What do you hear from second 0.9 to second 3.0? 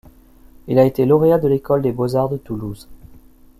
lauréat de l’École des beaux-arts de Toulouse.